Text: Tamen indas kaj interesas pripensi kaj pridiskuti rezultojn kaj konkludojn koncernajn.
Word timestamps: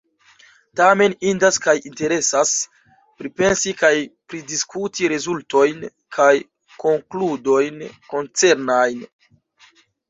Tamen 0.79 1.15
indas 1.31 1.59
kaj 1.65 1.75
interesas 1.89 2.53
pripensi 3.21 3.75
kaj 3.83 3.93
pridiskuti 4.33 5.13
rezultojn 5.15 5.87
kaj 6.19 6.31
konkludojn 6.87 7.83
koncernajn. 8.15 9.11